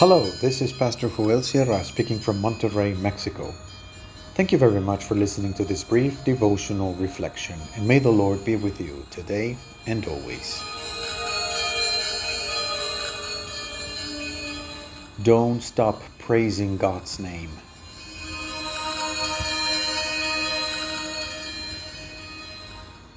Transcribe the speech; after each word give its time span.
Hello, 0.00 0.30
this 0.40 0.62
is 0.62 0.72
Pastor 0.72 1.10
Joel 1.10 1.42
Sierra 1.42 1.84
speaking 1.84 2.18
from 2.18 2.40
Monterrey, 2.40 2.98
Mexico. 3.00 3.52
Thank 4.32 4.50
you 4.50 4.56
very 4.56 4.80
much 4.80 5.04
for 5.04 5.14
listening 5.14 5.52
to 5.52 5.64
this 5.66 5.84
brief 5.84 6.24
devotional 6.24 6.94
reflection, 6.94 7.60
and 7.76 7.86
may 7.86 7.98
the 7.98 8.10
Lord 8.10 8.42
be 8.42 8.56
with 8.56 8.80
you 8.80 9.04
today 9.10 9.58
and 9.86 10.06
always. 10.08 10.62
Don't 15.22 15.60
stop 15.60 16.00
praising 16.18 16.78
God's 16.78 17.18
name. 17.18 17.50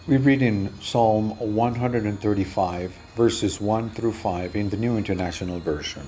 We 0.05 0.17
read 0.17 0.41
in 0.41 0.69
Psalm 0.81 1.29
135, 1.39 2.93
verses 3.15 3.61
1 3.61 3.89
through 3.91 4.11
5 4.11 4.57
in 4.57 4.67
the 4.67 4.75
New 4.75 4.97
International 4.97 5.61
Version. 5.61 6.05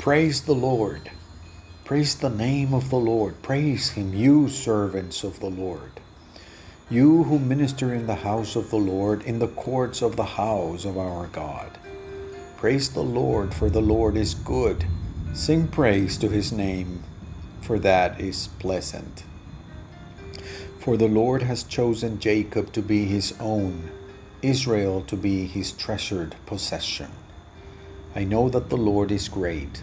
Praise 0.00 0.40
the 0.40 0.54
Lord. 0.54 1.10
Praise 1.84 2.14
the 2.14 2.30
name 2.30 2.72
of 2.72 2.88
the 2.88 2.96
Lord. 2.96 3.42
Praise 3.42 3.90
Him, 3.90 4.14
you 4.14 4.48
servants 4.48 5.24
of 5.24 5.38
the 5.40 5.50
Lord. 5.50 6.00
You 6.88 7.22
who 7.24 7.38
minister 7.38 7.92
in 7.92 8.06
the 8.06 8.14
house 8.14 8.56
of 8.56 8.70
the 8.70 8.78
Lord, 8.78 9.20
in 9.24 9.38
the 9.38 9.48
courts 9.48 10.00
of 10.00 10.16
the 10.16 10.24
house 10.24 10.86
of 10.86 10.96
our 10.96 11.26
God. 11.26 11.76
Praise 12.56 12.88
the 12.88 13.02
Lord, 13.02 13.52
for 13.52 13.68
the 13.68 13.82
Lord 13.82 14.16
is 14.16 14.32
good. 14.32 14.86
Sing 15.34 15.68
praise 15.68 16.16
to 16.16 16.30
His 16.30 16.50
name, 16.50 17.04
for 17.60 17.78
that 17.80 18.18
is 18.18 18.48
pleasant. 18.58 19.24
For 20.78 20.96
the 20.96 21.08
Lord 21.08 21.42
has 21.42 21.64
chosen 21.64 22.18
Jacob 22.18 22.72
to 22.72 22.80
be 22.80 23.04
his 23.04 23.34
own, 23.38 23.90
Israel 24.40 25.02
to 25.08 25.16
be 25.16 25.46
his 25.46 25.72
treasured 25.72 26.36
possession. 26.46 27.10
I 28.16 28.24
know 28.24 28.48
that 28.48 28.70
the 28.70 28.78
Lord 28.78 29.12
is 29.12 29.28
great, 29.28 29.82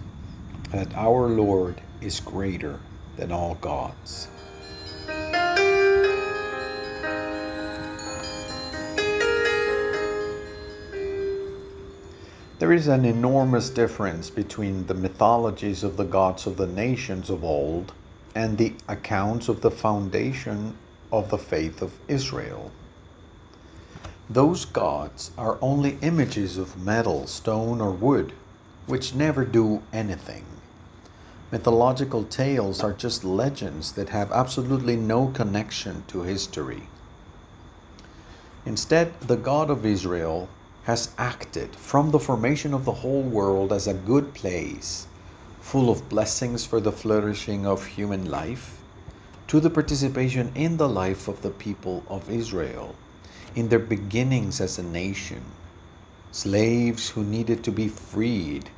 that 0.71 0.93
our 0.95 1.27
Lord 1.27 1.81
is 2.01 2.19
greater 2.19 2.79
than 3.15 3.31
all 3.31 3.55
gods. 3.55 4.27
There 12.59 12.73
is 12.73 12.87
an 12.87 13.05
enormous 13.05 13.69
difference 13.69 14.29
between 14.29 14.87
the 14.87 14.95
mythologies 14.95 15.83
of 15.83 15.95
the 15.95 16.03
gods 16.03 16.47
of 16.47 16.57
the 16.57 16.67
nations 16.67 17.29
of 17.29 17.43
old 17.43 17.93
and 18.33 18.57
the 18.57 18.73
accounts 18.87 19.47
of 19.47 19.61
the 19.61 19.71
foundation 19.71 20.75
of 21.11 21.29
the 21.29 21.37
faith 21.37 21.81
of 21.81 21.93
Israel. 22.07 22.71
Those 24.29 24.65
gods 24.65 25.31
are 25.37 25.57
only 25.61 25.97
images 26.01 26.57
of 26.57 26.83
metal, 26.83 27.27
stone, 27.27 27.79
or 27.79 27.91
wood, 27.91 28.33
which 28.87 29.15
never 29.15 29.45
do 29.45 29.81
anything. 29.93 30.56
Mythological 31.49 32.25
tales 32.25 32.83
are 32.83 32.91
just 32.91 33.23
legends 33.23 33.93
that 33.93 34.09
have 34.09 34.31
absolutely 34.33 34.97
no 34.97 35.27
connection 35.27 36.03
to 36.07 36.23
history. 36.23 36.89
Instead, 38.65 39.17
the 39.21 39.37
God 39.37 39.69
of 39.69 39.85
Israel 39.85 40.49
has 40.83 41.11
acted 41.17 41.73
from 41.75 42.11
the 42.11 42.19
formation 42.19 42.73
of 42.73 42.83
the 42.83 42.91
whole 42.91 43.21
world 43.21 43.71
as 43.71 43.87
a 43.87 43.93
good 43.93 44.33
place, 44.33 45.07
full 45.61 45.89
of 45.89 46.09
blessings 46.09 46.65
for 46.65 46.81
the 46.81 46.91
flourishing 46.91 47.65
of 47.65 47.85
human 47.85 48.29
life 48.29 48.81
to 49.47 49.61
the 49.61 49.69
participation 49.69 50.51
in 50.53 50.75
the 50.75 50.89
life 50.89 51.29
of 51.29 51.41
the 51.41 51.49
people 51.49 52.03
of 52.09 52.29
Israel, 52.29 52.93
in 53.55 53.69
their 53.69 53.79
beginnings 53.79 54.59
as 54.59 54.77
a 54.77 54.83
nation, 54.83 55.41
slaves 56.33 57.09
who 57.09 57.23
needed 57.23 57.63
to 57.63 57.71
be 57.71 57.87
freed, 57.87 58.69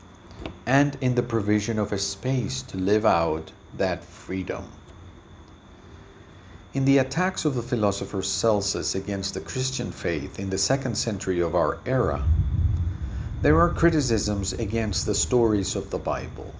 and 0.66 0.98
in 1.02 1.16
the 1.16 1.23
provision 1.23 1.80
of 1.80 1.92
a 1.92 1.98
space 1.98 2.62
to 2.62 2.78
live 2.78 3.05
out 3.05 3.52
that 3.77 4.04
freedom. 4.04 4.66
In 6.73 6.86
the 6.86 7.00
attacks 7.00 7.45
of 7.45 7.55
the 7.55 7.64
philosopher 7.64 8.22
Celsus 8.22 8.94
against 8.94 9.33
the 9.33 9.42
Christian 9.42 9.92
faith 9.92 10.39
in 10.39 10.52
the 10.52 10.58
second 10.58 10.95
century 10.95 11.39
of 11.39 11.55
our 11.55 11.80
era, 11.86 12.23
there 13.42 13.60
are 13.60 13.70
criticisms 13.70 14.54
against 14.54 15.05
the 15.05 15.16
stories 15.16 15.76
of 15.76 15.89
the 15.89 15.98
Bible. 15.98 16.54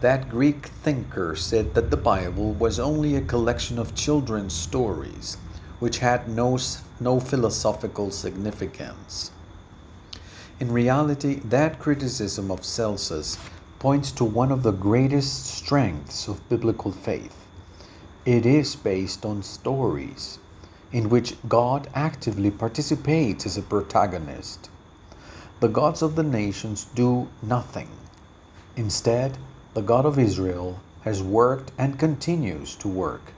That 0.00 0.28
Greek 0.28 0.66
thinker 0.66 1.34
said 1.34 1.74
that 1.74 1.90
the 1.90 1.96
Bible 1.96 2.52
was 2.52 2.78
only 2.78 3.16
a 3.16 3.22
collection 3.22 3.78
of 3.78 3.96
children's 3.96 4.52
stories, 4.52 5.36
which 5.80 5.98
had 5.98 6.28
no, 6.28 6.58
no 7.00 7.18
philosophical 7.18 8.12
significance. 8.12 9.32
In 10.60 10.72
reality, 10.72 11.36
that 11.44 11.78
criticism 11.78 12.50
of 12.50 12.64
Celsus 12.64 13.38
points 13.78 14.10
to 14.12 14.24
one 14.24 14.50
of 14.50 14.64
the 14.64 14.72
greatest 14.72 15.46
strengths 15.46 16.26
of 16.26 16.48
biblical 16.48 16.90
faith. 16.90 17.46
It 18.24 18.44
is 18.44 18.74
based 18.74 19.24
on 19.24 19.44
stories 19.44 20.40
in 20.90 21.10
which 21.10 21.36
God 21.48 21.88
actively 21.94 22.50
participates 22.50 23.46
as 23.46 23.56
a 23.56 23.62
protagonist. 23.62 24.68
The 25.60 25.68
gods 25.68 26.02
of 26.02 26.16
the 26.16 26.24
nations 26.24 26.86
do 26.92 27.28
nothing. 27.40 27.90
Instead, 28.74 29.38
the 29.74 29.82
God 29.82 30.06
of 30.06 30.18
Israel, 30.18 30.80
has 31.02 31.22
worked 31.22 31.70
and 31.78 32.00
continues 32.00 32.74
to 32.76 32.88
work. 32.88 33.32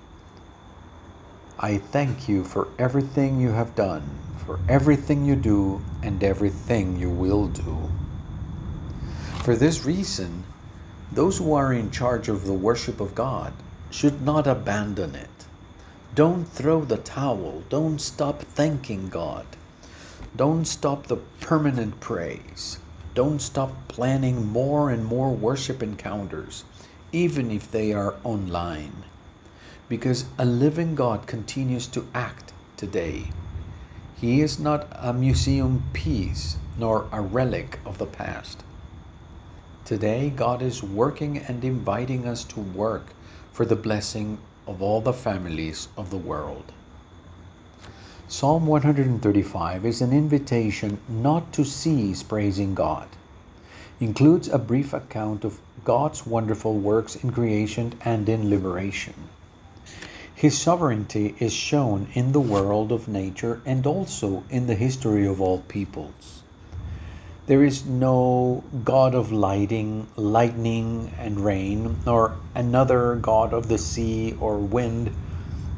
I 1.63 1.77
thank 1.77 2.27
you 2.27 2.43
for 2.43 2.69
everything 2.79 3.39
you 3.39 3.51
have 3.51 3.75
done, 3.75 4.09
for 4.47 4.59
everything 4.67 5.27
you 5.27 5.37
do, 5.37 5.83
and 6.03 6.25
everything 6.25 6.99
you 6.99 7.11
will 7.11 7.49
do. 7.49 7.91
For 9.43 9.55
this 9.55 9.85
reason, 9.85 10.45
those 11.13 11.37
who 11.37 11.53
are 11.53 11.75
in 11.75 11.91
charge 11.91 12.31
of 12.31 12.47
the 12.47 12.55
worship 12.55 12.99
of 12.99 13.15
God 13.15 13.53
should 13.91 14.23
not 14.23 14.47
abandon 14.47 15.15
it. 15.15 15.29
Don't 16.15 16.47
throw 16.47 16.83
the 16.83 16.97
towel. 16.97 17.63
Don't 17.69 18.01
stop 18.01 18.41
thanking 18.41 19.11
God. 19.11 19.45
Don't 20.37 20.65
stop 20.65 21.09
the 21.09 21.19
permanent 21.41 22.01
praise. 22.01 22.79
Don't 23.13 23.39
stop 23.39 23.75
planning 23.87 24.47
more 24.47 24.89
and 24.89 25.05
more 25.05 25.31
worship 25.31 25.83
encounters, 25.83 26.65
even 27.13 27.51
if 27.51 27.71
they 27.71 27.93
are 27.93 28.15
online. 28.25 29.05
Because 29.91 30.25
a 30.39 30.45
living 30.45 30.95
God 30.95 31.27
continues 31.27 31.89
to 31.89 32.07
act 32.15 32.53
today. 32.77 33.25
He 34.21 34.41
is 34.41 34.61
not 34.61 34.87
a 34.93 35.13
museum 35.13 35.83
piece 35.93 36.57
nor 36.79 37.09
a 37.11 37.21
relic 37.21 37.81
of 37.85 37.99
the 37.99 38.07
past. 38.07 38.63
Today, 39.85 40.31
God 40.31 40.63
is 40.63 40.85
working 40.85 41.39
and 41.39 41.65
inviting 41.65 42.29
us 42.29 42.45
to 42.45 42.61
work 42.61 43.07
for 43.53 43.67
the 43.67 43.75
blessing 43.75 44.39
of 44.69 44.81
all 44.81 45.01
the 45.01 45.13
families 45.13 45.89
of 45.97 46.11
the 46.11 46.19
world. 46.19 46.71
Psalm 48.29 48.67
135 48.67 49.85
is 49.85 50.01
an 50.01 50.13
invitation 50.13 51.01
not 51.09 51.53
to 51.53 51.65
cease 51.65 52.23
praising 52.23 52.77
God. 52.77 53.09
Includes 53.99 54.47
a 54.47 54.59
brief 54.59 54.93
account 54.93 55.45
of 55.45 55.61
God's 55.85 56.25
wonderful 56.25 56.79
works 56.79 57.17
in 57.17 57.33
creation 57.33 57.93
and 58.05 58.29
in 58.29 58.49
liberation. 58.49 59.15
His 60.41 60.57
sovereignty 60.57 61.35
is 61.39 61.53
shown 61.53 62.07
in 62.15 62.33
the 62.33 62.41
world 62.41 62.93
of 62.93 63.09
nature 63.09 63.61
and 63.67 63.87
also 63.87 64.43
in 64.49 64.69
the 64.69 64.75
history 64.75 65.27
of 65.27 65.39
all 65.39 65.59
peoples. 65.69 66.43
There 67.45 67.63
is 67.63 67.85
no 67.85 68.65
God 68.83 69.15
of 69.15 69.31
lighting, 69.31 70.07
lightning, 70.17 71.13
and 71.19 71.41
rain, 71.41 71.99
nor 72.07 72.37
another 72.55 73.17
God 73.17 73.53
of 73.53 73.69
the 73.69 73.77
sea 73.77 74.35
or 74.41 74.57
wind 74.57 75.15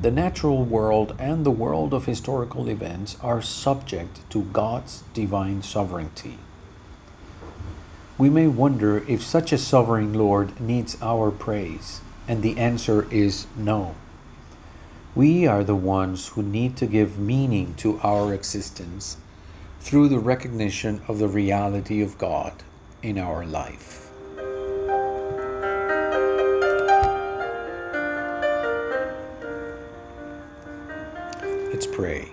the 0.01 0.13
natural 0.13 0.65
world 0.65 1.17
and 1.19 1.45
the 1.45 1.51
world 1.51 1.93
of 1.93 2.07
historical 2.07 2.69
events 2.69 3.17
are 3.21 3.43
subject 3.43 4.21
to 4.31 4.43
God's 4.43 5.03
divine 5.13 5.63
sovereignty. 5.63 6.39
We 8.17 8.31
may 8.31 8.47
wonder 8.47 8.99
if 9.09 9.25
such 9.25 9.53
a 9.53 9.59
sovereign 9.59 10.15
Lord 10.15 10.61
needs 10.61 10.97
our 11.03 11.33
praise, 11.33 12.01
and 12.29 12.45
the 12.45 12.59
answer 12.59 13.11
is 13.11 13.49
no. 13.57 13.97
We 15.15 15.47
are 15.47 15.63
the 15.63 15.77
ones 15.77 16.29
who 16.29 16.43
need 16.43 16.79
to 16.79 16.87
give 16.87 17.19
meaning 17.19 17.75
to 17.75 18.01
our 18.03 18.33
existence 18.33 19.19
through 19.81 20.09
the 20.09 20.19
recognition 20.19 21.03
of 21.07 21.19
the 21.19 21.29
reality 21.29 22.01
of 22.01 22.17
God 22.17 22.55
in 23.03 23.19
our 23.19 23.45
life. 23.45 24.11
Let's 31.71 31.87
pray. 31.87 32.33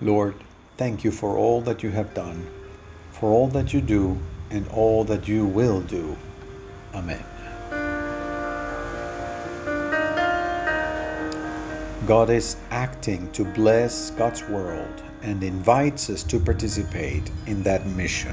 Lord, 0.00 0.34
thank 0.78 1.04
you 1.04 1.12
for 1.12 1.36
all 1.36 1.60
that 1.60 1.84
you 1.84 1.90
have 1.90 2.12
done, 2.12 2.44
for 3.12 3.30
all 3.30 3.46
that 3.48 3.72
you 3.72 3.80
do, 3.80 4.18
and 4.50 4.66
all 4.68 5.04
that 5.04 5.28
you 5.28 5.46
will 5.46 5.80
do. 5.80 6.16
Amen. 6.92 7.35
God 12.06 12.30
is 12.30 12.54
acting 12.70 13.32
to 13.32 13.44
bless 13.44 14.10
God's 14.10 14.44
world 14.44 15.02
and 15.22 15.42
invites 15.42 16.08
us 16.08 16.22
to 16.22 16.38
participate 16.38 17.28
in 17.46 17.64
that 17.64 17.84
mission. 17.84 18.32